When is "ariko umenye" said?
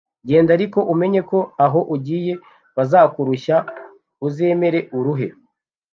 0.57-1.21